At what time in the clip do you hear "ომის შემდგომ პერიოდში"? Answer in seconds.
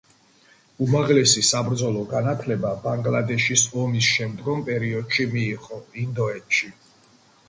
3.81-5.29